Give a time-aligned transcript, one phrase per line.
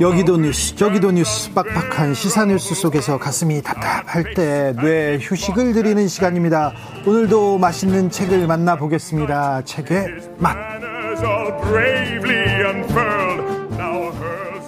[0.00, 6.72] 여기도 뉴스 저기도 뉴스 빡빡한 시사 뉴스 속에서 가슴이 답답할 때 뇌 휴식을 드리는 시간입니다.
[7.06, 9.62] 오늘도 맛있는 책을 만나보겠습니다.
[9.64, 10.06] 책의
[10.38, 10.56] 맛.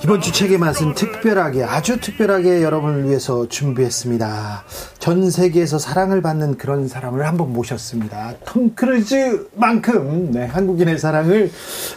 [0.04, 4.64] 이번 주 책의 맛은 특별하게 아주 특별하게 여러분을 위해서 준비했습니다.
[4.98, 8.34] 전 세계에서 사랑을 받는 그런 사람을 한번 모셨습니다.
[8.44, 11.50] 톰 크루즈만큼 네, 한국인의 사랑을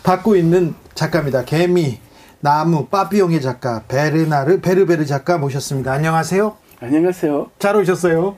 [0.04, 1.44] 받고 있는 작가입니다.
[1.46, 2.00] 개미
[2.40, 5.92] 나무 빠삐용의 작가 베르나르 베르베르 작가 모셨습니다.
[5.94, 6.56] 안녕하세요.
[6.82, 7.48] 안녕하세요.
[7.58, 8.36] 잘 오셨어요.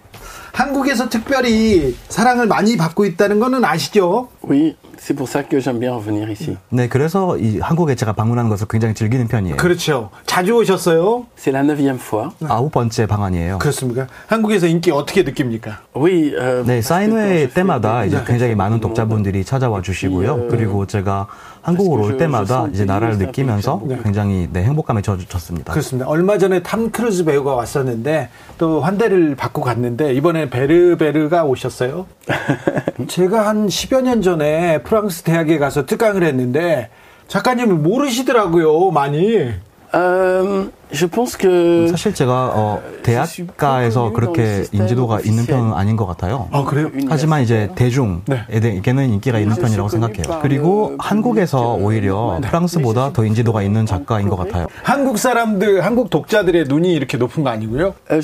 [0.54, 4.30] 한국에서 특별히 사랑을 많이 받고 있다는 거는 아시죠?
[4.44, 6.58] Oui, c'est pour ça que j'aime bien revenir ici.
[6.70, 9.58] 네, 그래서 이 한국에 제가 방문하는 것을 굉장히 즐기는 편이에요.
[9.58, 10.10] 그렇죠.
[10.26, 11.26] 자주 오셨어요?
[11.38, 12.32] C'est la neuvième fois.
[12.48, 13.60] 아홉 번째 방안이에요.
[13.60, 14.08] 그렇습니까?
[14.28, 15.80] 한국에서 인기 어떻게 느낍니까?
[15.96, 18.24] Oui, euh, 네, 사인회 때마다 이제 네.
[18.26, 20.48] 굉장히 많은 독자분들이 찾아와 주시고요.
[20.50, 21.28] 그리고 제가
[21.68, 25.74] 한국으로 올 때마다 이제 나라를 느끼면서 굉장히 네, 행복감에 젖었습니다.
[25.74, 26.08] 그렇습니다.
[26.08, 32.06] 얼마 전에 탐 크루즈 배우가 왔었는데 또 환대를 받고 갔는데 이번에 베르베르가 오셨어요.
[33.08, 36.90] 제가 한 10여 년 전에 프랑스 대학에 가서 특강을 했는데
[37.28, 39.52] 작가님을 모르시더라고요, 많이.
[39.94, 46.48] euh, je pense que 사실 제가 어, 대학가에서 그렇게 인지도가 있는 편은 아닌 것 같아요.
[46.52, 46.90] 아, 그래요?
[47.10, 47.76] 하지만 이제 네.
[47.76, 50.40] 대중에게는 인기가 있는 편이라고 생각해요.
[50.42, 54.68] 그리고 한국에서 오히려 프랑스보다 더 인지도가 있는 작가인 것 같아요.
[54.84, 57.94] 한국 사람들, 한국 독자들의 눈이 이렇게 높은 거 아니고요?
[58.12, 58.22] euh,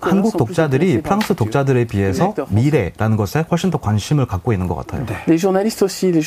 [0.00, 1.34] 한국 독자들이 프랑스.
[1.34, 5.06] 독자들에 비해서 미래라는 것에 훨씬 더 관심을 갖고 있는 것 같아요.
[5.26, 5.42] Les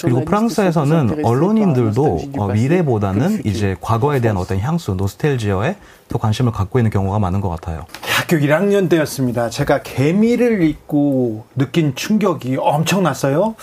[0.01, 3.41] 그리고 프랑스에서는 언론인들도 어, 미래보다는.
[3.46, 5.75] 이제 과거에 대한 어떤 향수, 노스텔지 어에
[6.07, 7.85] 더 관심을 갖고 있는 경우가 많은 것 같아요.
[8.01, 9.50] 대학교 1학년 때였습니다.
[9.50, 13.56] 제가 개미를 읽고 느낀 충격이 엄청났어요.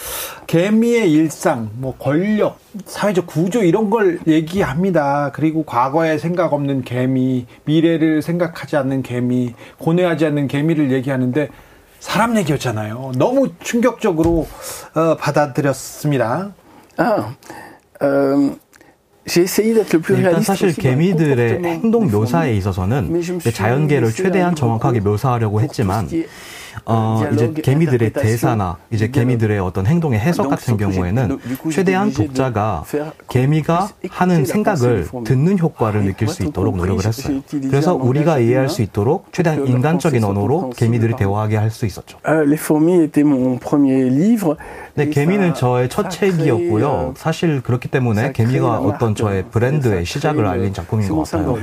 [0.47, 5.31] 개미의 일상, 뭐 권력, 사회적 구조 이런 걸 얘기합니다.
[5.33, 11.49] 그리고 과거에 생각 없는 개미, 미래를 생각하지 않는 개미, 고뇌하지 않는 개미를 얘기하는데
[12.01, 13.13] 사람 얘기였잖아요.
[13.17, 14.47] 너무 충격적으로
[14.95, 16.53] 어, 받아들였습니다.
[16.99, 17.35] Ah,
[18.03, 18.55] euh,
[19.27, 22.55] j'ai essayé d'être le plus 일단 사실 개미들의 행동 묘사에.
[22.57, 23.23] 있어서는
[23.53, 26.09] 자연계를 최대한 정확하게 묘사하려고 했지만
[26.87, 29.09] 어, euh, 이제 개미들의 대사나 이제.
[29.09, 31.39] 개미들의 어떤 행동의 해석 같은 경우에는
[31.71, 32.85] 최대한 독자가
[33.29, 35.07] 개미가 하는 생각을.
[35.25, 37.43] 듣는 효과를 Ah, 느낄 수 있도록 노력을 했어요.
[37.71, 42.19] 그래서 우리가 이해할 수 있도록 최대한 인간적인 언어로 개미들이 대화하게 할 수 있었죠.
[44.93, 45.05] Euh.
[45.05, 46.85] 네, 개미는 저의 첫 책이었고요.
[46.85, 51.59] euh, 사실 그렇기 때문에 개미가 어떤 저의 브랜드의 시작을 알린 작품인 것 같아요.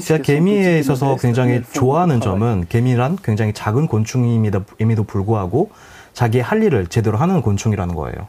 [0.00, 2.20] 제가 개미에 있어서 굉장히 좋아하는.
[2.20, 5.70] 점은 개미란 굉장히 작은 곤충임에도 임에도 불구하고
[6.12, 8.28] 자기의 할 일을 제대로 하는 곤충이라는 거예요.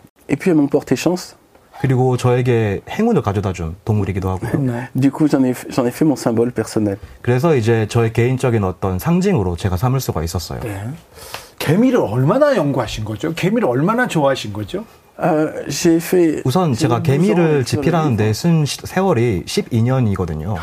[1.81, 4.87] 그리고 저에게 행운을 가져다 준 동물이기도 하고요.
[4.99, 6.97] Du coup, j'en ai, j'en ai fait mon symbole personnel.
[7.21, 10.59] 그래서 이제 저의 개인적인 어떤 상징으로 제가 삼을 수가 있었어요.
[11.59, 13.33] 개미를 얼마나 연구하신 거죠?
[13.33, 14.85] 개미를 얼마나 좋아하신 거죠?
[15.21, 15.67] Euh.
[16.45, 18.33] 우선 제가 12 ans 개미를 집필하는데 livre.
[18.33, 20.55] 쓴 시- 세월이 12년이거든요.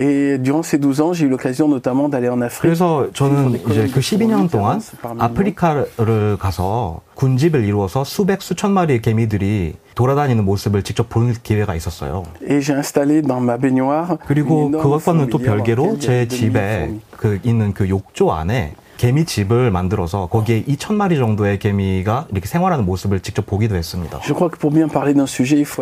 [0.00, 2.62] Et durant ces 12 ans, j'ai eu l'occasion notamment d'aller en Afrique.
[2.62, 5.20] 그래서 저는 이제 그 de 12년 fourmis 동안.
[5.20, 12.22] 아프리카를 가서 군집을 이루어서 수백 수천 마리의 개미들이 돌아다니는 모습을 직접 볼 기회가 있었어요.
[12.40, 14.16] Et j'ai installé dans ma baignoire.
[14.26, 16.94] 그리고 그것과는 또 별개로 제 avait 2000 집에.
[17.18, 22.84] 그 있는 그 욕조 안에 개미 집을 만들어서 거기에 2천 마리 정도의 개미가 이렇게 생활하는
[22.84, 24.20] 모습을 직접 보기도 했습니다.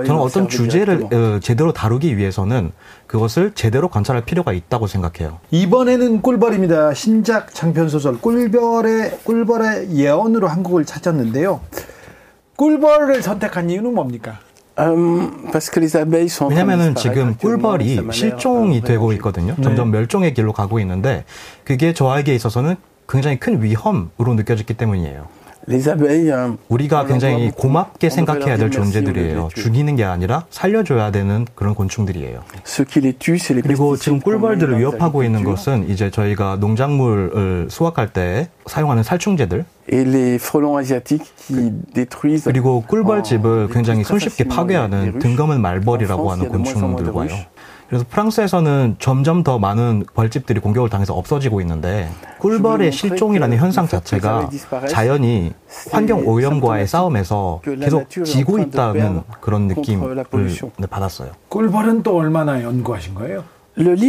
[0.06, 1.02] 저는 어떤 주제를.
[1.12, 2.70] 어, 제대로 다루기 위해서는
[3.08, 5.40] 그것을 제대로 관찰할 필요가 있다고 생각해요.
[5.50, 6.94] 이번에는 꿀벌입니다.
[6.94, 11.60] 신작 장편 소설 꿀벌의 꿀벌의 예언으로 한국을 찾았는데요.
[12.54, 14.38] 꿀벌을 선택한 이유는 뭡니까?
[14.76, 19.54] De 왜냐면은 지금 꿀벌이 실종이 euh, 되고 있거든요.
[19.56, 19.62] 네.
[19.64, 21.24] 점점 멸종의 길로 가고 있는데
[21.64, 22.76] 그게 저에게 있어서는
[23.08, 25.26] 굉장히 큰 위험으로 느껴졌기 때문이에요.
[25.68, 27.50] Euh, 우리가 굉장히.
[27.50, 29.48] 고맙게 생각해야 될 존재들이에요.
[29.54, 32.42] 죽이는 게 아니라 살려줘야 되는 그런 곤충들이에요.
[33.62, 35.44] 그리고 지금 꿀벌들을 위협하고 있는.
[35.44, 39.64] 것은 이제 저희가 농작물을 수확할 때 사용하는 살충제들.
[42.44, 45.18] 그리고 꿀벌집을 어, 굉장히 손쉽게 파괴하는.
[45.18, 47.28] 등검은 말벌이라고 하는 곤충들과요.
[47.88, 54.50] 그래서 프랑스에서는 점점 더 많은 벌집들이 공격을 당해서 없어지고 있는데 꿀벌의 실종이라는 현상 자체가
[54.88, 55.52] 자연이
[55.90, 60.24] 환경 오염과의 싸움에서 계속 지고 있다는 그런 느낌을
[60.76, 61.30] 네, 받았어요.
[61.48, 63.44] 꿀벌은 또 얼마나 연구하신 거예요?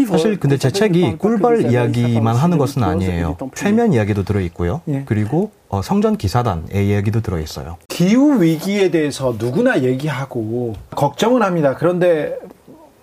[0.07, 3.37] 사실 근데 제 책이 꿀벌 이야기만 하는 것은 아니에요.
[3.53, 4.81] 최면 이야기도 들어있고요.
[4.87, 5.03] 예.
[5.05, 7.77] 그리고 어, 성전 기사단의 이야기도 들어있어요.
[7.87, 11.75] 기후 위기에 대해서 누구나 얘기하고 걱정은 합니다.
[11.77, 12.35] 그런데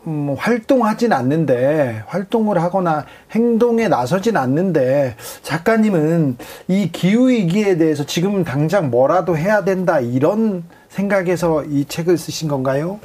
[0.06, 6.37] 음, 활동하진 않는데 활동을 하거나 행동에 나서진 않는데 작가님은
[6.69, 13.00] 이 기후 위기에 대해서 지금 당장 뭐라도 해야 된다 이런 생각에서 이 책을 쓰신 건가요?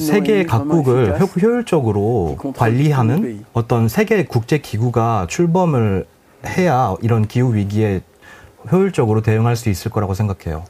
[0.00, 6.06] 세계 각국을 효율적으로 관리하는 어떤 세계 국제 기구가 출범을
[6.44, 8.00] 해야 이런 기후 위기에
[8.70, 10.64] 효율적으로 대응할 수 있을 거라고 생각해요.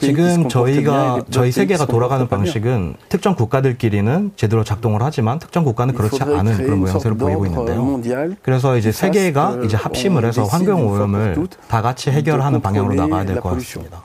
[0.00, 6.56] 지금 저희가 저희 세계가 돌아가는 방식은 특정 국가들끼리는 제대로 작동을 하지만 특정 국가는 그렇지 않은
[6.58, 8.36] 그런 모양새를 보이고 있는데요.
[8.42, 13.50] 그래서 이제 세계가 이제 합심을 해서 환경 오염을 다 같이 해결하는 방향으로 나가야 될 것
[13.54, 14.02] 같습니다.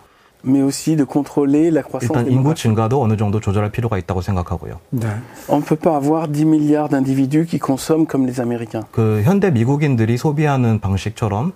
[2.02, 4.80] 일단 인구 증가도 어느 정도 조절할 필요가 있다고 생각하고요.
[4.92, 5.08] 네.
[5.50, 8.86] On peut pas avoir 10 milliards d'individus qui consomment comme les Américains.
[8.92, 11.54] 그 현대 미국인들이 소비하는 방식처럼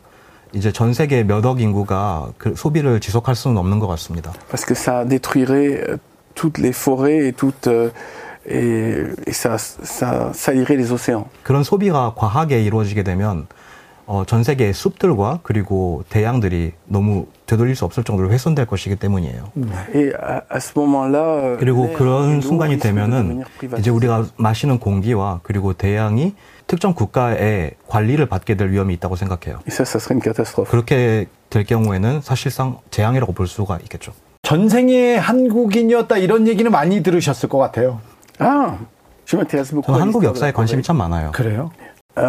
[0.54, 4.34] 이제 전 세계 몇억 인구가 그 소비를 지속할 수는 없는 것 같습니다.
[4.50, 6.00] Parce que ça détruirait
[6.36, 7.70] toutes les forêts et toutes
[8.48, 11.26] et, et ça, ça salirait les océans.
[11.44, 13.48] 그런 소비가 과하게 이루어지게 되면
[14.08, 19.52] 어, 전 세계의 숲들과 그리고 대양들이 너무 되돌릴 수 없을 정도로 훼손될 것이기 때문이에요.
[21.60, 23.44] 그리고 그런 순간이 되면은
[23.78, 26.34] 이제 우리가 마시는 공기와 그리고 대양이
[26.70, 29.60] 특정 국가의 관리를 받게 될 위험이 있다고 생각해요.
[30.70, 34.14] 그렇게 될 경우에는 사실상 재앙이라고 볼 수가 있겠죠.
[34.44, 38.00] 전생에 한국인이었다 이런 얘기는 많이 들으셨을 것 같아요.
[38.38, 38.78] 아,
[39.82, 41.32] 저는 한국 역사에 관심이 참 많아요.
[41.34, 41.72] 그래요?
[42.16, 42.22] 어,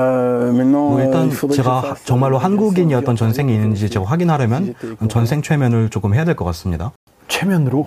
[0.91, 4.75] 뭐 일단 제가 정말로 한국인이었던 전생이 있는지 제가 확인하려면
[5.11, 6.93] 전생 최면을 조금 해야 될 것 같습니다.
[7.29, 7.87] 최면으로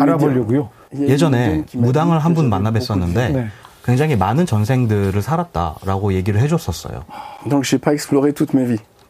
[0.00, 0.70] 알아보려고요.
[0.98, 3.48] 예전에 무당을 한 분 만나 뵀었는데 네.
[3.84, 7.04] 굉장히 많은 전생들을 살았다라고 얘기를 해줬었어요.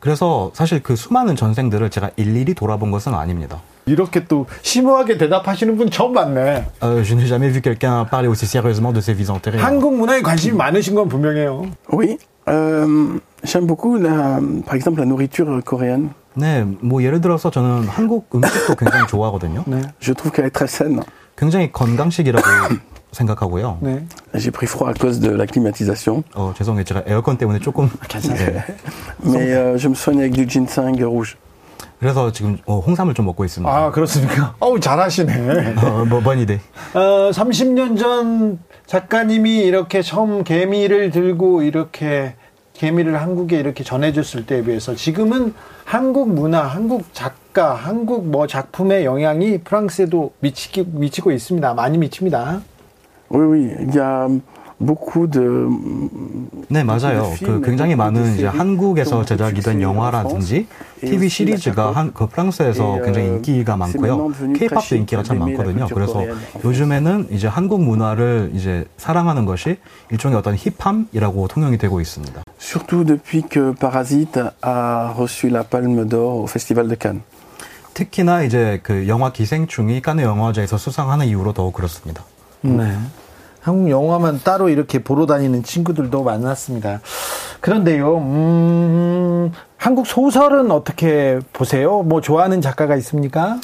[0.00, 3.60] 그래서 사실 그 수많은 전생들을 제가 일일이 돌아본 것은 아닙니다.
[3.86, 6.64] 이렇게 또 심오하게 대답하시는 분 처음 봤네.
[6.82, 9.62] Euh, je n'ai jamais vu quelqu'un parler aussi sérieusement de ses vies antérieures.
[9.62, 11.66] 한국 문화에 관심이 많으신 건 분명해요.
[11.92, 12.16] Oui.
[12.48, 16.10] Euh, j'aime beaucoup, la, par exemple, la nourriture coréenne.
[16.34, 19.64] 네, 뭐 예를 들어서 저는 한국 음식도 굉장히 좋아하거든요.
[19.66, 19.82] 네.
[20.00, 21.02] Je trouve qu'elle est très saine.
[21.36, 22.46] 굉장히 건강식이라고
[23.12, 23.78] 생각하고요.
[23.82, 24.04] 네.
[24.34, 26.22] J'ai pris froid à cause de la climatisation.
[26.34, 26.84] 어, 죄송해요.
[26.84, 28.62] 제가 에어컨 때문에 조금 괜찮아요.
[29.24, 31.36] Mais euh, je me soigne avec du ginseng rouge.
[32.00, 33.70] 그래서 지금 어, 홍삼을 좀 먹고 있습니다.
[33.70, 34.54] 아, 그렇습니까?
[34.58, 35.74] 어우, 잘하시네.
[35.76, 36.58] 어, 뭐, 번이돼.
[36.94, 42.36] 어, 30년 전 작가님이 이렇게 처음 개미를 들고 이렇게
[42.72, 45.52] 개미를 한국에 이렇게 전해줬을 때에 비해서 지금은
[45.84, 51.74] 한국 문화, 한국 작가, 한국 뭐 작품의 영향이 프랑스에도 미치기, 미치고 있습니다.
[51.74, 52.62] 많이 미칩니다.
[53.30, 53.70] Oui, oui.
[53.80, 54.28] Il y a
[54.80, 55.68] beaucoup de
[56.68, 57.34] 네 맞아요.
[57.38, 60.66] 그 굉장히 많은 이제 한국에서 제작이 된 영화라든지
[61.00, 64.32] TV 시리즈가 한 그 프랑스에서 굉장히 인기가 많고요.
[64.56, 65.86] K-팝도 인기가 참 많거든요.
[65.92, 66.24] 그래서
[66.64, 69.76] 요즘에는 이제 한국 문화를 이제 사랑하는 것이
[70.10, 72.42] 일종의 어떤 힙함이라고 통용이 되고 있습니다.
[72.58, 77.22] Surtout depuis que Parasite a reçu la Palme d'Or au Festival de Cannes.
[77.92, 82.24] 특히나 이제 그 영화 기생충이 칸네 영화제에서 수상하는 이후로 더욱 그렇습니다.
[82.62, 82.96] 네.
[83.60, 87.00] 한국 영화만 따로 이렇게 보러 다니는 친구들도 많았습니다.
[87.60, 92.02] 그런데요, 음, 한국 소설은 어떻게 보세요?
[92.02, 93.58] 뭐 좋아하는 작가가 있습니까?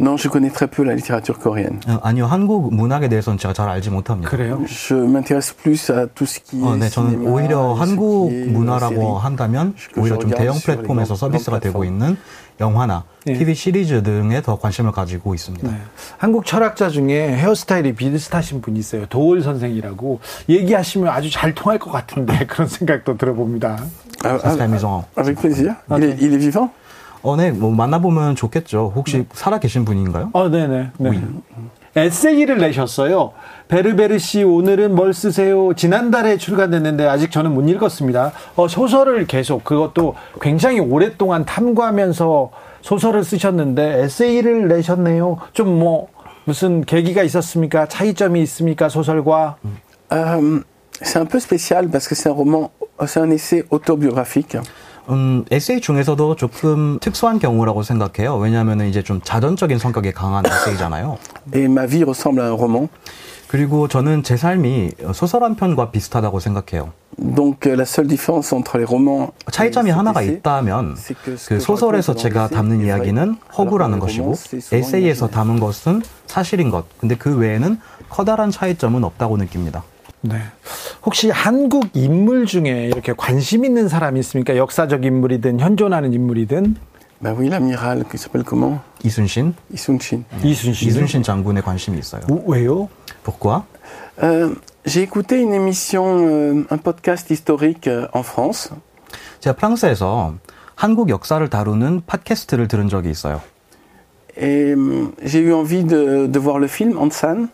[0.00, 1.80] Non, je connais très peu la littérature coréenne.
[1.88, 4.30] 어, 아니요, 한국 문학에 대해서는 제가 잘 알지 못합니다.
[4.30, 4.62] 그래요?
[4.66, 10.18] Je m'intéresse plus à tout ce qui 어, 네, 저는 오히려 한국 문화라고 한다면 오히려
[10.18, 12.16] 좀 대형 플랫폼에서 서비스가 되고 있는
[12.60, 13.34] 영화나 네.
[13.34, 15.68] TV 시리즈 등에 더 관심을 가지고 있습니다.
[15.68, 15.76] 네.
[16.16, 19.06] 한국 철학자 중에 헤어스타일이 비슷하신 분이 있어요.
[19.06, 23.78] 도올 선생이라고 얘기하시면 아주 잘 통할 것 같은데 그런 생각도 들어봅니다.
[24.24, 25.74] 아, 아, avec plaisir.
[25.90, 26.70] Il est, il est vivant?
[27.22, 28.92] 어, 네, 뭐 만나보면 좋겠죠.
[28.94, 29.26] 혹시 네.
[29.32, 30.30] 살아 계신 분인가요?
[30.32, 30.90] 어, 네네.
[30.98, 31.10] 네.
[31.10, 31.20] 네.
[31.96, 33.32] 에세이를 내셨어요.
[33.66, 35.74] 베르베르 씨 오늘은 뭘 쓰세요?
[35.74, 38.32] 지난달에 출간됐는데 아직 저는 못 읽었습니다.
[38.56, 42.50] 어, 소설을 계속 그것도 굉장히 오랫동안 탐구하면서
[42.82, 45.38] 소설을 쓰셨는데 에세이를 내셨네요.
[45.52, 46.08] 좀 뭐
[46.48, 47.86] 무슨 계기가 있었습니까?
[47.86, 48.88] 차이점이 있습니까?
[48.88, 49.56] 소설과?
[50.10, 50.64] Um,
[51.02, 52.70] c'est un peu spécial parce que c'est un roman,
[53.06, 54.56] c'est un essai autobiographique.
[55.08, 58.36] 음, 에세이 중에서도 조금 특수한 경우라고 생각해요.
[58.36, 61.18] 왜냐하면 이제 좀 자전적인 성격이 강한 에세이잖아요.
[61.54, 62.88] Et ma vie ressemble à un roman.
[63.48, 66.92] 그리고 저는 제 삶이 소설 한 편과 비슷하다고 생각해요.
[67.18, 70.96] Donc la seule différence entre les romans 차이점이 하나가 있다면
[71.48, 74.34] 그 소설에서 제가 담는 이야기는 허구라는 것이고
[74.70, 76.84] 에세이에서 담은 것은 사실인 것.
[76.98, 79.82] 근데 그 외에는 커다란 차이점은 없다고 느낍니다.
[80.20, 80.36] 네.
[81.04, 84.56] 혹시 한국 인물 중에 이렇게 관심 있는 사람이 있습니까?
[84.56, 86.76] 역사적 인물이든 현존하는 인물이든?
[87.20, 89.54] Bah oui, l'amiral qui s'appelle comment 이순신.
[89.72, 90.24] 이순신.
[90.44, 90.88] 이순신.
[90.88, 92.22] 이순신 장군에 관심이 있어요.
[92.46, 92.88] 왜요?
[93.24, 93.64] Pourquoi?
[94.22, 98.70] Euh, j'ai écouté une émission, euh, un podcast historique euh, en France.
[99.40, 100.34] 제가 프랑스에서
[100.76, 103.40] 한국 역사를 다루는 팟캐스트를 들은 적이 있어요.
[104.36, 104.76] Et
[105.24, 107.48] j'ai eu envie de, de voir le film Ansan.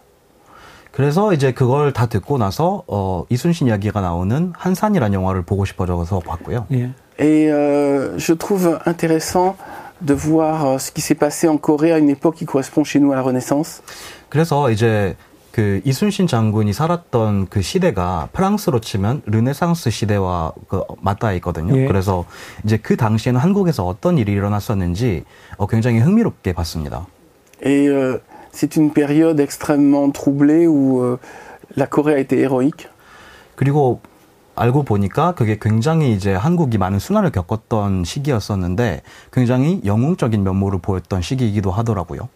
[0.94, 6.66] 그래서 이제 그걸 다 듣고 나서 어, 이순신 이야기가 나오는 한산이라는 영화를 보고 싶어져서 봤고요.
[6.70, 6.90] 예.
[7.18, 9.56] Et euh, je trouve intéressant
[10.00, 13.00] de voir euh, ce qui s'est passé en Corée à une époque qui correspond chez
[13.00, 13.82] nous à la Renaissance.
[14.28, 15.16] 그래서 이제
[15.50, 21.76] 그 이순신 장군이 살았던 그 시대가 프랑스로 치면 르네상스 시대와 그 맞닿아 있거든요.
[21.76, 21.86] 예.
[21.88, 22.24] 그래서
[22.64, 25.24] 이제 그 당시에는 한국에서 어떤 일이 일어났었는지
[25.56, 27.08] 어, 굉장히 흥미롭게 봤습니다.
[27.64, 28.20] Et euh,
[28.54, 31.18] c'est une période extrêmement troublée où euh,
[31.76, 32.88] la Corée a été héroïque.
[33.56, 34.00] 그리고
[34.56, 41.70] 알고 보니까 그게 굉장히 이제 한국이 많은 순환을 겪었던 시기였었는데 굉장히 영웅적인 면모를 보였던 시기이기도
[41.72, 42.28] 하더라고요.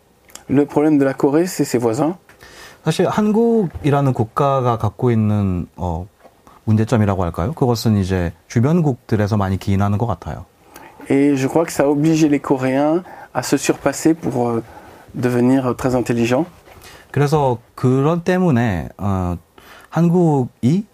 [0.50, 2.16] Le problème de la Corée, c'est ses voisins.
[2.84, 6.06] 사실 한국이라는 국가가 갖고 있는 어,
[6.64, 7.52] 문제점이라고 할까요?
[7.52, 10.46] 그것은 이제 주변국들에서 많이 기인하는 것 같아요.
[11.10, 14.62] Et je crois que ça a obligé les Coréens à se surpasser pour euh,
[15.14, 16.48] devenir très intelligents.
[17.10, 19.36] 그래서 그런 때문에 어,
[19.90, 20.86] 한국이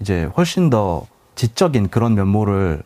[0.00, 2.82] 이제 훨씬 더 지적인 그런 면모를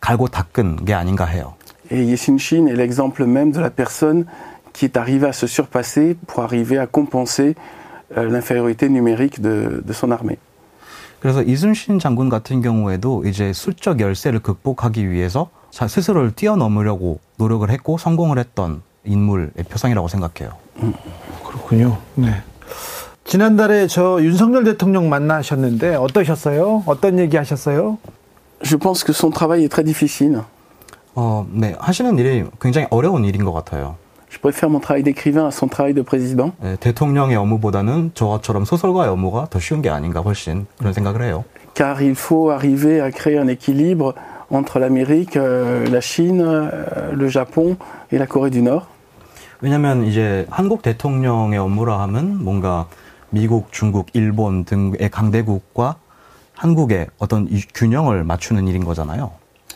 [0.00, 1.54] 갈고 닦은 게 아닌가 해요.
[1.90, 4.24] Et Yeshin est l'exemple même de la personne
[4.72, 7.56] qui est arrivée à se surpasser pour arriver à compenser
[8.16, 10.38] euh, l'infériorité numérique de, de son armée.
[11.20, 17.98] 그래서 이순신 장군 같은 경우에도 이제 수적 열세를 극복하기 위해서 자- 스스로를 뛰어넘으려고 노력을 했고
[17.98, 20.54] 성공을 했던 인물의 표상이라고 생각해요.
[21.46, 21.98] 그렇군요.
[22.14, 22.42] 네.
[23.24, 26.82] 지난달에 저 윤석열 대통령 만나셨는데 어떠셨어요?
[26.86, 27.98] 어떤 얘기 하셨어요?
[28.62, 30.42] Je pense que son travail est très difficile.
[31.14, 31.74] 어, 네.
[31.78, 33.96] 하시는 일이 굉장히 어려운 일인 것 같아요.
[34.30, 36.52] Je préfère mon travail d'écrivain à son travail de président.
[36.62, 41.44] 네, 대통령의 업무보다는 저처럼 소설가의 업무가 더 쉬운 게 아닌가 훨씬 그런 생각을 해요.
[41.74, 44.14] car il faut arriver à créer un équilibre
[44.50, 47.76] entre l'Amérique, euh, la Chine, euh, le Japon
[48.12, 48.86] et la Corée du Nord.
[49.60, 52.86] 왜냐하면 이제 한국 대통령의 업무라 하면 뭔가
[53.30, 55.96] 미국, 중국, 일본 등의 강대국과
[56.54, 59.32] 한국의 어떤 이 균형을 맞추는 일인 거잖아요.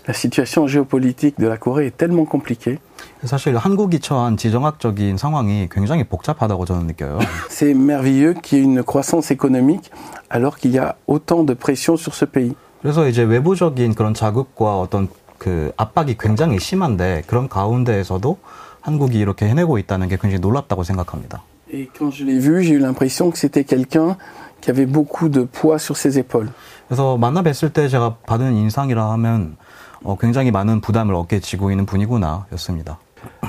[0.07, 2.79] La situation géopolitique de la Corée est tellement compliquée.
[3.25, 7.19] 사실 한국이 처한 지정학적인 상황이 굉장히 복잡하다고 저는 느껴요.
[7.49, 9.91] C'est merveilleux qu'il y ait une croissance économique
[10.29, 12.55] alors qu'il y a autant de pression sur ce pays.
[12.83, 15.09] 그래서 이제 외부적인 그런 자극과 어떤
[15.45, 18.39] 그 압박이 굉장히 심한데 그런 가운데에서도
[18.81, 21.43] 한국이 이렇게 해내고 있다는 게 굉장히 놀랍다고 생각합니다.
[21.71, 24.17] Et quand je l'ai vu, j'ai eu l'impression que c'était quelqu'un
[24.63, 26.49] qui avait beaucoup de poids sur ses épaules.
[26.89, 29.59] 그래서 만나 뵀을 때 제가 받은 인상이라 하면
[30.03, 32.99] 어, 굉장히 많은 부담을 어깨에 지고 있는 분이구나 였습니다.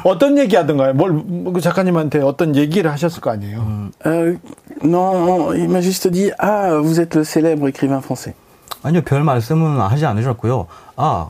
[0.03, 0.93] 어떤 얘기 하던가요?
[0.95, 1.23] 뭘,
[1.53, 3.89] 그 작가님한테 어떤 얘기를 하셨을 거 아니에요?
[4.05, 4.37] Euh,
[4.83, 8.33] non, il m'a juste dit Ah, vous êtes le célèbre écrivain français.
[8.83, 10.67] 아니요, 별 말씀은 하지 않으셨고요.
[10.97, 11.29] 아,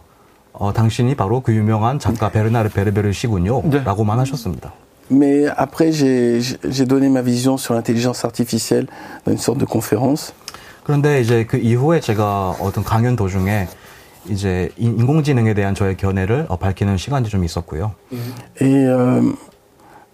[0.57, 3.61] 어, 당신이 바로 그 유명한 작가 베르나르 베르베르 씨군요.
[3.69, 3.83] 네.
[3.83, 4.73] 라고만 하셨습니다.
[5.11, 8.87] Mais après, j'ai donné ma vision sur l'intelligence artificielle
[9.23, 10.33] dans une sorte de conférence.
[10.83, 13.67] 그런데 이제 그 이후에 제가 어떤 강연 도중에
[14.29, 17.91] 이제 인- 인공지능에 대한 저의 견해를 어, 밝히는 시간이 좀 있었고요.
[18.61, 19.33] Et euh,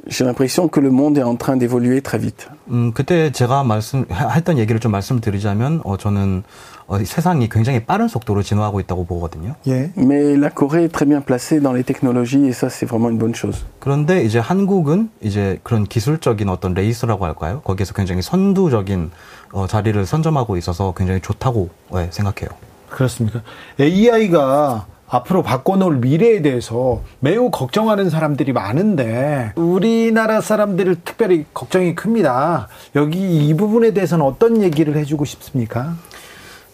[0.07, 2.47] j'ai l'impression que le monde est en train d'évoluer très vite.
[2.69, 6.43] 음, 그때 제가 말씀, 하- 했던 얘기를 좀 말씀드리자면, 어, 저는,
[6.87, 9.55] 어, 세상이 굉장히 빠른 속도로 진화하고 있다고 보거든요.
[9.67, 9.91] 예.
[9.95, 13.17] Mais la Corée est très bien placée dans les technologies et ça, c'est vraiment une
[13.19, 13.63] bonne chose.
[13.79, 17.61] 그런데 이제 한국은 이제 그런 기술적인 어떤 레이스라고 할까요?
[17.63, 19.11] 거기에서 굉장히 선두적인
[19.53, 22.49] 어, 자리를 선점하고 있어서 굉장히 좋다고 예, 생각해요.
[22.89, 23.41] 그렇습니까?
[23.79, 32.69] AI가 앞으로 바꿔놓을 미래에 대해서 매우 걱정하는 사람들이 많은데 우리나라 사람들을 특별히 걱정이 큽니다.
[32.95, 35.95] 여기 이 부분에 대해서는 어떤 얘기를 해주고 싶습니까?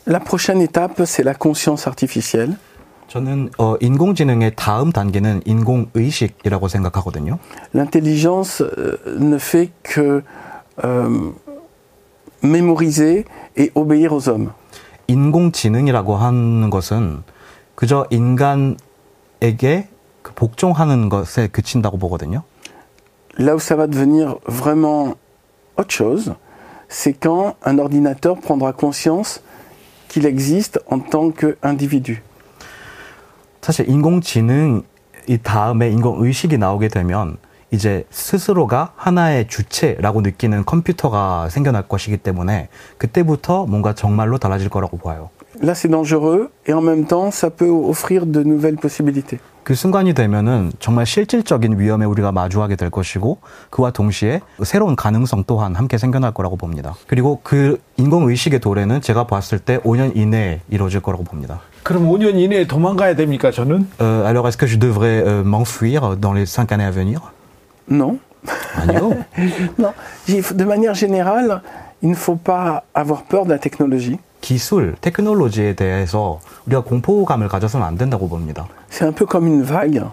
[0.07, 2.55] La prochaine étape, c'est la conscience artificielle.
[3.07, 7.39] 저는 어, 인공지능의 다음 단계는 인공의식이라고 생각하거든요.
[7.73, 10.21] L'intelligence euh, ne fait que
[10.83, 11.31] euh,
[12.43, 13.25] mémoriser
[13.57, 14.51] et obéir aux hommes.
[15.07, 17.23] 인공지능이라고 하는 것은
[17.77, 19.87] 그저 인간에게
[20.23, 22.41] 그 복종하는 것에 그친다고 보거든요.
[23.37, 25.13] Là où ça va devenir vraiment
[25.77, 26.33] autre chose,
[26.89, 29.43] c'est quand un ordinateur prendra conscience
[30.09, 32.17] qu'il existe en tant qu'individu.
[33.61, 34.81] 사실 인공지능
[35.27, 37.37] 이 다음에 인공 의식이 나오게 되면
[37.69, 45.29] 이제 스스로가 하나의 주체라고 느끼는 컴퓨터가 생겨날 것이기 때문에 그때부터 뭔가 정말로 달라질 거라고 봐요.
[45.61, 49.39] Là, c'est dangereux et en même temps, ça peut offrir de nouvelles possibilités.
[49.63, 55.75] 그 순간이 되면은 정말 실질적인 위험에 우리가 마주하게 될 것이고 그와 동시에 새로운 가능성 또한
[55.75, 56.95] 함께 생겨날 거라고 봅니다.
[57.05, 61.59] 그리고 그 인공의식의 도래는 제가 봤을 때 5년 이내에 이루어질 거라고 봅니다.
[61.83, 63.87] 그럼 5년 이내에 도망가야 됩니까, 저는?
[63.99, 67.19] Euh, alors est-ce que je devrais euh, m'enfuir dans les 5 années à venir
[67.89, 68.19] Non.
[68.77, 69.17] 아니요.
[69.77, 69.91] non.
[70.55, 71.61] De manière générale,
[72.01, 74.17] il ne faut pas avoir peur de la technologie.
[74.41, 78.67] 기술, 테크놀로지에 대해서 우리가 공포감을 가져서는 안 된다고 봅니다.
[78.89, 80.03] C'est un peu comme une vague.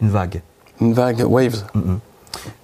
[0.00, 0.42] Une vague.
[0.80, 1.64] Une vague, waves.
[1.74, 2.00] 음, 음.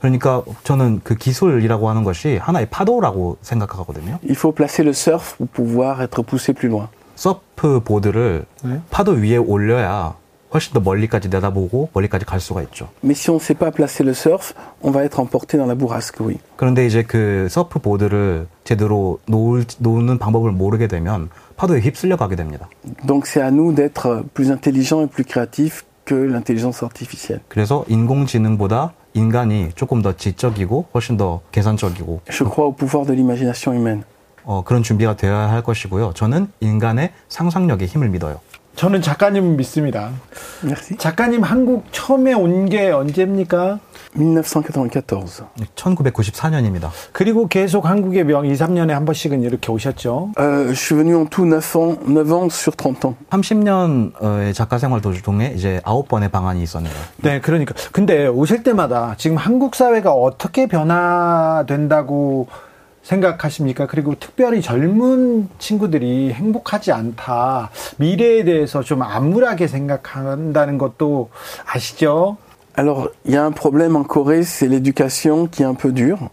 [0.01, 4.19] 그러니까 저는 그 기술이라고 하는 것이 하나의 파도라고 생각하거든요.
[4.25, 6.89] Il faut placer le surf pour pouvoir être poussé plus loin.
[7.17, 8.81] 서프 보드를 네.
[8.91, 10.15] 파도 위에 올려야
[10.53, 12.89] 훨씬 더 멀리까지 내다보고 멀리까지 갈 수가 있죠.
[13.05, 16.21] Mais si on sait pas placer le surf, on va être emporté dans la bourrasque,
[16.21, 16.39] oui.
[16.57, 22.69] 그런데 이제 그 서프 보드를 제대로 놓을, 놓는 방법을 모르게 되면 파도에 휩쓸려 가게 됩니다.
[23.07, 27.41] Donc c'est à nous d'être plus intelligents et plus créatifs que l'intelligence artificielle.
[27.49, 33.75] 그래서 인공지능보다 인간이 조금 더 지적이고 훨씬 더 계산적이고 Je crois au pouvoir de l'imagination
[33.75, 34.03] humaine.
[34.45, 36.13] 어, 그런 준비가 되어야 할 것이고요.
[36.15, 38.41] 저는 인간의 상상력에 힘을 믿어요.
[38.79, 40.11] 저는 작가님 믿습니다.
[40.65, 40.97] Merci.
[40.99, 43.81] 작가님 한국 처음에 온 게 언제입니까?
[44.15, 45.49] 1994.
[45.75, 46.91] 1994년입니다.
[47.11, 50.31] 그리고 계속 한국에 명 2, 3년에 한 번씩은 이렇게 오셨죠.
[50.39, 53.17] Euh, je suis venu en tout 9 ans, 9 ans sur 30 ans.
[53.31, 56.93] 30년의 작가 생활 도중에 이제 9번의 방안이 있었네요.
[57.17, 57.75] 네, 그러니까.
[57.91, 62.47] 근데 오실 때마다 지금 한국 사회가 어떻게 변화된다고
[63.03, 63.87] 생각하십니까?
[63.87, 67.71] 그리고 특별히 젊은 친구들이 행복하지 않다.
[67.97, 71.31] 미래에 대해서 좀 암울하게 생각한다는 것도
[71.67, 72.37] 아시죠?
[72.77, 76.29] Alors, il y a un problème en Corée, c'est l'éducation qui est un peu dure.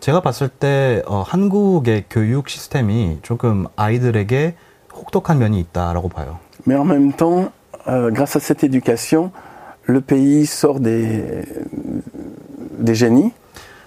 [0.00, 4.56] 제가 봤을 때 어, 한국의 교육 시스템이 조금 아이들에게
[4.94, 6.38] 혹독한 면이 있다라고 봐요.
[6.66, 7.50] Mais en même temps,
[7.88, 9.30] euh, grâce à cette éducation,
[9.86, 11.44] le pays sort des,
[12.78, 13.32] des génies.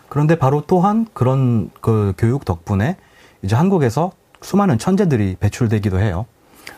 [0.09, 2.97] 그런데 바로 또한 그런 그 교육 덕분에
[3.41, 6.25] 이제 한국에서 수많은 천재들이 배출되기도 해요.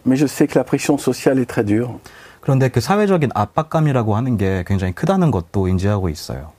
[0.05, 1.99] Mais je sais que la pression sociale est très dure.
[2.41, 6.51] 그런데 그 사회적인 압박감이라고 하는 게 굉장히 크다는 것도 인지하고 있어요.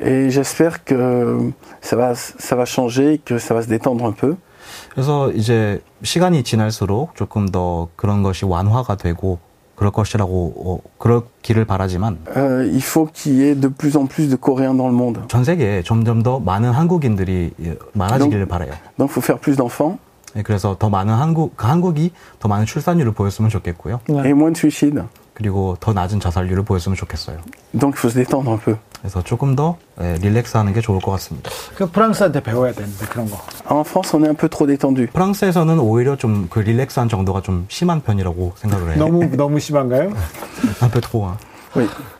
[0.00, 4.36] Et j'espère que ça va, ça va changer, que ça va se détendre un peu.
[4.90, 9.38] 그래서 이제 시간이 지날수록 조금 더 그런 것이 완화가 되고
[9.78, 14.28] 그럴 것이라고 어, 그렇기를 바라지만 Euh, il faut qu'il y ait de plus en plus
[14.28, 15.20] de Coréens dans le monde.
[15.28, 17.52] 전 세계에 점점 더 많은 한국인들이
[17.92, 18.72] 많아지기를 바라요.
[18.98, 20.07] Donc il faut faire plus d'enfants 네,
[20.44, 24.00] 그래서 더 많은 한국 그 한국이 더 많은 출산율을 보였으면 좋겠고요.
[24.08, 25.08] et moins de suicides.
[25.34, 27.38] 그리고 더 낮은 자살률을 보였으면 좋겠어요.
[27.72, 28.76] Donc il faut se détendre un peu.
[28.98, 31.48] 그래서 조금 더 예, 릴렉스하는 게 좋을 것 같습니다.
[31.76, 33.38] 그 프랑스한테 배워야 되는데 그런 거.
[33.70, 35.06] En France, on est un peu trop détendu.
[35.12, 38.98] 프랑스에서는 오히려 좀 그 릴렉스한 정도가 좀 심한 편이라고 생각을 해요.
[38.98, 40.10] 너무 너무 심한가요?
[40.80, 41.30] 한편 토아.
[41.30, 41.57] Oui.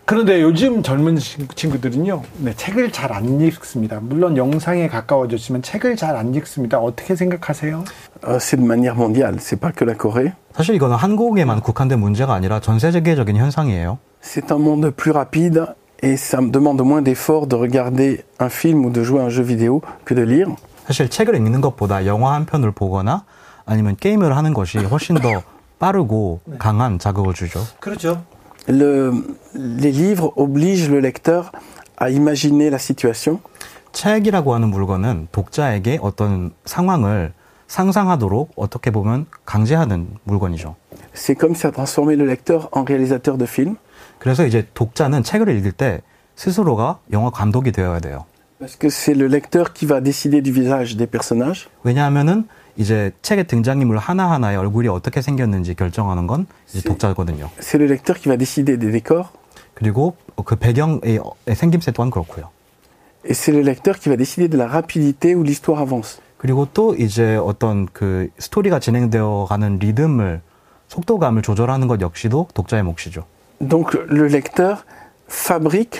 [0.04, 3.98] 그런데 요즘 젊은 친- 친구들은요, 네, 책을 잘 안 읽습니다.
[4.00, 6.78] 물론 영상에 가까워졌지만 책을 잘 안 읽습니다.
[6.78, 7.84] 어떻게 생각하세요?
[8.26, 10.32] Euh, c'est de manière mondiale, c'est pas que la Corée.
[10.54, 13.98] 사실 이거는 한국에만 국한된 문제가 아니라 전 세계적인 현상이에요.
[14.22, 15.66] C'est un monde plus rapide
[16.02, 19.30] et ça me demande moins d'efforts de regarder un film ou de jouer à un
[19.30, 20.54] jeu vidéo que de lire.
[20.86, 23.24] 사실 책을 읽는 것보다 영화 한 편을 보거나
[23.66, 25.42] 아니면 게임을 하는 것이 훨씬 더
[25.78, 27.60] 빠르고 강한 자극을 주죠.
[27.78, 28.22] 그렇죠.
[28.68, 29.12] Le-
[29.54, 31.50] les livres obligent le lecteur
[31.96, 33.40] à imaginer la situation.
[33.92, 37.32] 책이라고 하는 물건은 독자에게 어떤 상황을
[37.66, 40.76] 상상하도록 어떻게 보면 강제하는 물건이죠.
[41.14, 43.76] C'est comme ça transformer le lecteur en réalisateur de film.
[44.18, 46.02] 그래서 이제 독자는 책을 읽을 때
[46.36, 48.26] 스스로가 영화 감독이 되어야 돼요.
[48.60, 51.68] Parce que c'est le lecteur qui va décider du visage des personnages.
[51.84, 52.46] 왜냐하면은
[52.78, 57.50] 이제 책의 등장인물 하나하나의 얼굴이 어떻게 생겼는지 결정하는 건 이제 독자거든요.
[57.58, 59.28] C'est le lecteur qui va décider des décors.
[59.74, 61.20] 그리고 그 배경의
[61.54, 62.50] 생김새 또한 그렇고요.
[63.24, 66.20] Et c'est le lecteur qui va décider de la rapidité où l'histoire avance.
[66.38, 70.40] 그리고 또 이제 어떤 그 스토리가 진행되어 가는 리듬을
[70.86, 73.24] 속도감을 조절하는 것 역시도 독자의 몫이죠.
[73.60, 74.84] Donc le lecteur
[75.28, 75.98] fabrique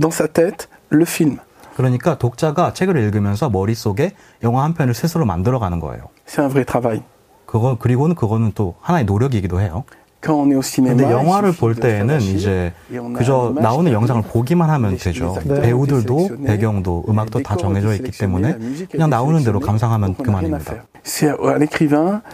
[0.00, 1.36] dans sa tête le film.
[1.78, 4.10] 그러니까 독자가 책을 읽으면서 머릿속에
[4.42, 6.08] 영화 한 편을 스스로 만들어 가는 거예요.
[6.26, 7.04] C'est un vrai travail.
[7.46, 9.84] 그거 그리고는 그거는 또 하나의 노력이기도 해요.
[10.20, 12.72] 근데 영화를 볼 때에는 이제
[13.14, 15.36] 그저 나오는 영상을 보기만 하면 되죠.
[15.44, 15.60] 네.
[15.60, 18.58] 배우들도 배경도 음악도 다 정해져 있기 때문에
[18.90, 20.74] 그냥 나오는 대로 감상하면 그만입니다.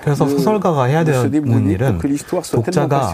[0.02, 1.98] 그래서 소설가가 해야 되는 일은
[2.50, 3.12] 독자가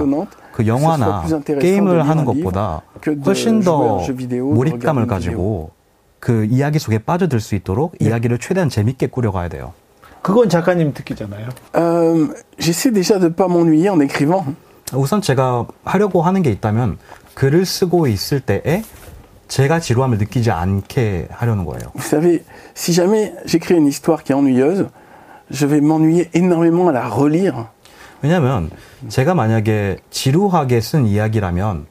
[0.53, 2.83] 그 영화나 게임을 하는 것보다
[3.27, 4.01] 훨씬 더
[4.55, 5.80] 몰입감을 가지고
[6.21, 8.09] 그 이야기 속에 빠져들 수 있도록 네.
[8.09, 9.73] 이야기를 최대한 재밌게 꾸려가야 돼요.
[10.23, 11.49] 그건 작가님 특기잖아요.
[11.77, 12.29] Euh,
[12.59, 14.55] j'essaie déjà de pas m'ennuyer en écrivant.
[14.93, 16.99] 우선 제가 하려고 하는 게 있다면
[17.35, 18.83] 글을 쓰고 있을 때에
[19.49, 21.91] 제가 지루함을 느끼지 않게 하려는 거예요.
[21.95, 22.45] Vous savez,
[22.77, 24.89] si jamais j'écris une histoire qui est ennuyeuse,
[25.51, 27.69] je vais m'ennuyer énormément à la relire.
[28.23, 28.71] 왜냐하면
[29.09, 31.87] 제가 만약에 지루하게 쓴 이야기라면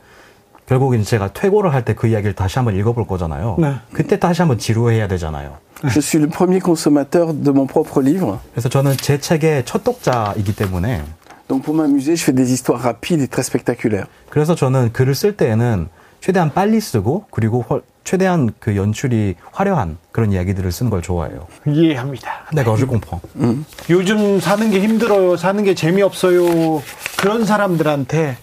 [0.70, 3.58] 결국엔 제가 퇴고를 할 때 그 이야기를 다시 한번 읽어볼 거잖아요.
[3.60, 3.74] 네.
[3.92, 5.58] 그때 다시 한번 지루해야 되잖아요.
[5.90, 8.38] Je suis le premier consommateur de mon propre livre.
[8.54, 11.02] 그래서 저는 제 책의 첫 독자이기 때문에.
[11.48, 14.08] Donc pour m'amuser, je fais des histoires rapides et très spectaculaires.
[14.30, 15.88] 그래서 저는 글을 쓸 때에는
[16.22, 17.66] 최대한 빨리 쓰고 그리고
[18.04, 21.48] 최대한 그 연출이 화려한 그런 이야기들을 쓰는 걸 좋아해요.
[21.66, 22.46] 이해합니다.
[22.54, 22.76] 네, 네.
[22.76, 23.26] je comprends.
[23.38, 23.66] 음.
[23.90, 25.36] 요즘 사는 게 힘들어요.
[25.38, 26.84] 사는 게 재미없어요.
[27.18, 28.38] 그런 사람들한테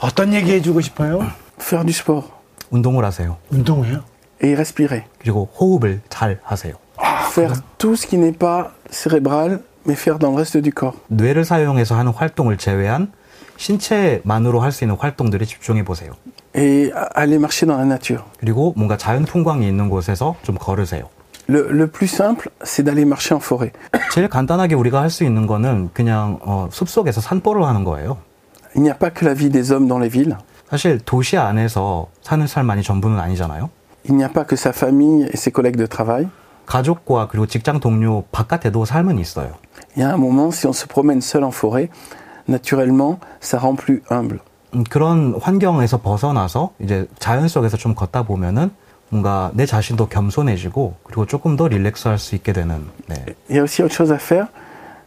[0.00, 1.22] 어떤 얘기 해주고 싶어요?
[1.68, 2.28] Faire du sport.
[2.70, 3.36] 운동을 하세요.
[3.50, 4.00] 운동해요?
[4.42, 5.04] Et respirer.
[5.18, 6.74] 그리고 호흡을 잘 하세요.
[7.32, 10.96] Faire tout ce qui n'est pas cérébral, mais faire dans le reste du corps.
[11.08, 13.12] 뇌를 사용해서 하는 활동을 제외한
[13.58, 16.12] 신체만으로 할 수 있는 활동들에 집중해 보세요.
[16.56, 18.22] Et aller marcher dans la nature.
[18.40, 21.10] 그리고 뭔가 자연 풍광이 있는 곳에서 좀 걸으세요.
[21.50, 23.72] Le, le plus simple, c'est d'aller marcher en forêt.
[24.12, 28.16] 제일 간단하게 우리가 할 수 있는 거는 그냥 어, 숲속에서 산보를 하는 거예요.
[28.76, 30.36] Il n'y a pas que la vie des hommes dans les villes.
[30.70, 33.70] 사실 도시 안에서 사는 삶만이 전부는 아니잖아요.
[34.08, 36.28] Il n'y a pas que sa famille et ses collègues de travail.
[36.66, 39.54] 가족과 그리고 직장 동료 바깥에도 삶은 있어요.
[39.96, 41.88] Il y a un moment, si on se promène seul en forêt,
[42.46, 44.40] naturellement, ça rend plus humble.
[44.90, 48.70] 그런 환경에서 벗어나서 이제 자연 속에서 좀 걷다 보면은
[49.08, 52.84] 뭔가 내 자신도 겸손해지고 그리고 조금 더 릴렉스할 수 있게 되는.
[53.08, 53.24] 네.
[53.48, 54.48] Il y a aussi autre chose à faire,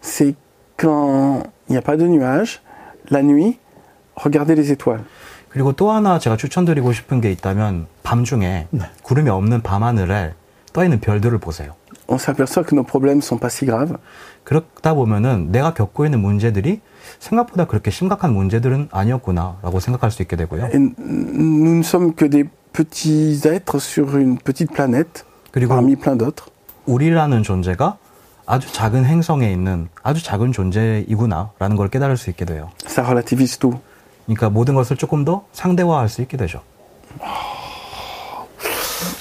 [0.01, 0.33] c'est
[0.77, 2.61] quand il n'y a pas de nuages,
[3.11, 3.59] la nuit,
[4.15, 5.03] regarder les étoiles.
[5.51, 8.85] 그리고 또 하나 제가 추천드리고 싶은 게 있다면 밤중에 네.
[9.03, 10.33] 구름이 없는 밤하늘에
[10.71, 11.73] 떠 있는 별들을 보세요.
[12.07, 13.97] On s'aperçoit que nos problèmes sont pas si graves.
[14.43, 16.81] 그러다 보면은 내가 겪고 있는 문제들이
[17.19, 20.69] 생각보다 그렇게 심각한 문제들은 아니었구나라고 생각할 수 있게 되고요.
[20.73, 26.17] Et nous ne sommes que des petits êtres sur une petite planète 그리고 parmi plein
[26.17, 26.49] d'autres.
[26.85, 27.97] 우리라는 존재가
[28.45, 32.69] 아주 작은 행성에 있는 아주 작은 존재이구나라는 걸 깨달을 수 있게 돼요.
[32.85, 33.77] Ça relativise tout.
[34.25, 36.61] 그러니까 모든 것을 조금 더 상대화할 수 있게 되죠.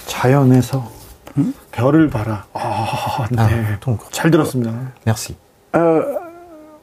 [0.06, 0.90] 자연에서
[1.38, 1.54] 음?
[1.72, 2.44] 별을 봐라.
[2.52, 3.42] 아, 네.
[3.42, 4.72] 아, 잘 들었습니다.
[5.06, 5.36] Merci.
[5.74, 6.02] Euh,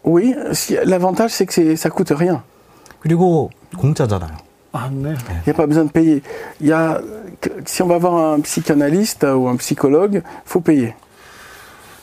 [0.04, 0.34] oui,
[0.86, 2.42] l'avantage c'est que ça coûte rien.
[3.00, 4.38] 그리고 공짜잖아요.
[4.74, 5.16] 아, 네.
[5.46, 6.22] Il n'y a pas besoin de payer.
[6.62, 7.02] Il y a,
[7.66, 10.96] si on va voir un psychanalyste ou un psychologue, faut payer.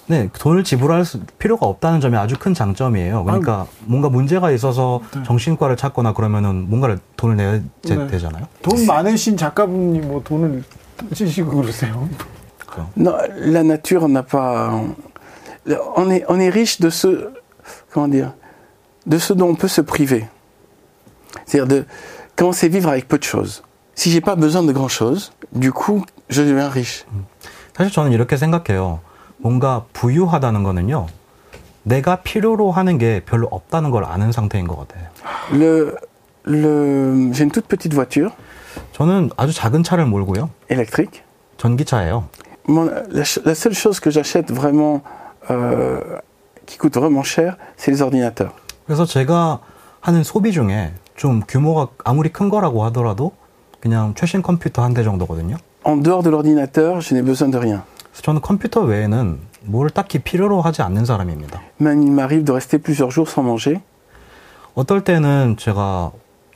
[0.06, 1.04] 네, 돈을 지불할
[1.38, 3.24] 필요가 없다는 점이 아주 큰 장점이에요.
[3.24, 5.22] 그러니까 아, 뭔가 문제가 있어서 네.
[5.24, 8.06] 정신과를 찾거나 그러면은 뭔가를 돈을 내야 네.
[8.08, 8.46] 되잖아요.
[8.62, 10.62] 돈 많으신 작가분이 뭐 돈을
[11.12, 12.08] 쓰시고 그러세요?
[12.96, 14.72] Non, la nature n'a pas.
[15.96, 17.30] On est, on est riche de ce.
[17.92, 18.32] Comment dire
[19.06, 20.26] De ce dont on peut se priver.
[21.46, 21.84] C'est-à-dire de
[22.34, 23.62] commencer à vivre avec peu de choses.
[23.94, 27.04] Si j'ai pas besoin de grand chose, du coup, je deviens riche.
[27.76, 29.00] 사실 저는 이렇게 생각해요.
[29.48, 31.06] 뭔가 부유하다는 거는요.
[31.82, 35.08] 내가 필요로 하는 게 별로 없다는 걸 아는 상태인 것 같아요.
[35.52, 35.94] Le,
[36.46, 38.30] le, j'ai une toute petite voiture.
[38.92, 40.48] 저는 아주 작은 차를 몰고요.
[40.70, 41.20] Électrique.
[41.58, 42.24] 전기차예요.
[42.66, 45.02] Mon, la, la seule chose que j'achète vraiment
[45.50, 46.00] euh,
[46.64, 48.52] qui coûte vraiment cher, c'est les ordinateurs.
[48.86, 49.60] 그래서 제가
[50.00, 53.32] 하는 소비 중에 좀 규모가 아무리 큰 거라고 하더라도
[53.80, 55.56] 그냥 최신 컴퓨터 한 대 정도거든요.
[55.84, 57.82] En dehors de l'ordinateur, je n'ai besoin de rien.
[58.22, 61.60] 저는 컴퓨터 외에는 뭘 딱히 필요로 하지 않는 사람입니다.
[61.80, 63.80] Mais il m'arrive de rester plusieurs jours sans manger.
[64.74, 66.12] 어떨 때는 제가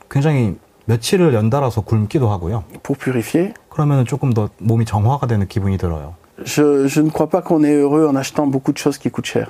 [0.09, 2.63] 굉장히 며칠을 연달아서 굶기도 하고요.
[2.83, 3.53] Pour purifier.
[3.69, 6.15] 그러면 조금 더 몸이 정화가 되는 기분이 들어요.
[6.45, 9.27] Je, je ne crois pas qu'on est heureux en achetant beaucoup de choses qui coûtent
[9.27, 9.47] cher.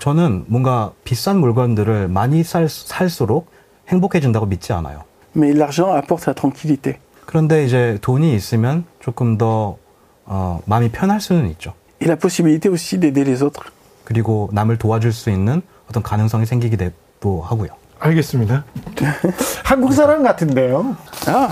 [0.00, 3.50] 저는 뭔가 비싼 물건들을 많이 살, 살수록
[3.88, 5.04] 행복해진다고 믿지 않아요.
[5.34, 6.98] Mais l'argent apporte la tranquillité.
[7.26, 9.76] 그런데 이제 돈이 있으면 조금 더
[10.28, 11.72] 어, 마음이 편할 수는 있죠.
[12.00, 13.64] Et la possibilité aussi d'aider les autres.
[14.04, 17.70] 그리고 남을 도와줄 수 있는 어떤 가능성이 생기기도 하고요.
[17.98, 18.64] 알겠습니다.
[19.64, 20.96] 한국 사람 같은데요.
[21.26, 21.48] 아,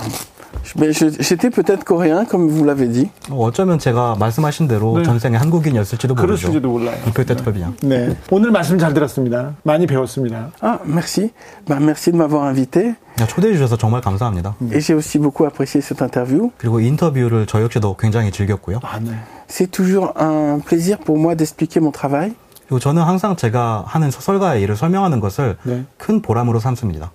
[0.65, 3.11] J'étais peut-être coréen, comme vous l'avez dit.
[3.31, 5.05] 어쩌면 제가 말씀하신 대로 네.
[5.05, 6.49] 전생에 한국인이었을지도 모르죠.
[6.49, 6.97] 그럴지도 몰라요.
[7.15, 7.77] Peut-être bien.
[7.83, 8.17] 네.
[8.31, 9.55] 오늘 말씀 잘 들었습니다.
[9.63, 10.51] 많이 배웠습니다.
[10.61, 11.31] Ah, merci.
[11.67, 12.97] Bah, merci de m'avoir invité.
[13.25, 14.55] 초대해 주셔서 정말 감사합니다.
[14.73, 16.51] Et j'ai aussi beaucoup apprécié cette interview.
[16.59, 18.81] 그리고 인터뷰를 저 역시도 굉장히 즐겼고요.
[18.83, 19.17] 아, 네.
[19.49, 22.35] C'est toujours un plaisir pour moi d'expliquer mon travail.
[22.67, 25.85] 그리고 저는 항상 제가 하는 소설가의 일을 설명하는 것을 네.
[25.97, 27.11] 큰 보람으로 삼습니다.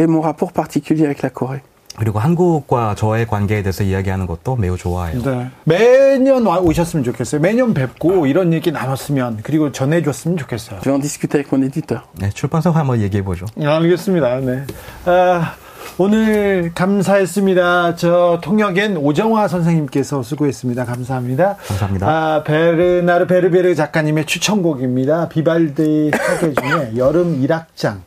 [0.00, 1.62] Et mon rapport particulier avec la Corée.
[1.96, 5.22] 그리고 한국과 저의 관계에 대해서 이야기하는 것도 매우 좋아해요.
[5.22, 5.50] 네.
[5.64, 7.40] 매년 오셨으면 좋겠어요.
[7.40, 10.80] 매년 뵙고 이런 얘기 나눴으면 그리고 전해줬으면 좋겠어요.
[10.80, 12.02] Discuter avec mon éditeur.
[12.18, 13.46] 네, 출판사 한번 얘기해 보죠.
[13.62, 14.40] 알겠습니다.
[14.40, 14.64] 네.
[15.04, 15.54] 아,
[15.96, 17.94] 오늘 감사했습니다.
[17.94, 20.84] 저 통역엔 오정화 선생님께서 수고했습니다.
[20.84, 21.56] 감사합니다.
[21.68, 22.08] 감사합니다.
[22.08, 25.28] 아, 베르나르 베르베르 작가님의 추천곡입니다.
[25.28, 28.02] 비발디 사계 중에 여름 일악장.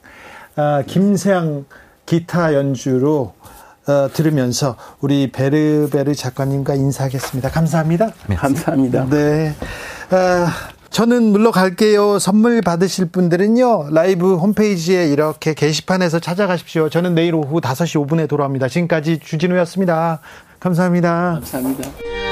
[0.58, 1.65] 아, 김세양
[2.06, 3.34] 기타 연주로
[3.88, 7.50] 어, 들으면서 우리 베르베르 작가님과 인사하겠습니다.
[7.50, 8.12] 감사합니다.
[8.28, 9.08] 네, 감사합니다.
[9.10, 9.56] 네.
[10.12, 10.52] 아,
[10.89, 12.19] 저는 물러갈게요.
[12.19, 16.89] 선물 받으실 분들은요, 라이브 홈페이지에 이렇게 게시판에서 찾아가십시오.
[16.89, 18.67] 저는 내일 오후 5시 5분에 돌아옵니다.
[18.67, 20.19] 지금까지 주진우였습니다.
[20.60, 21.34] 감사합니다.
[21.36, 22.27] 감사합니다.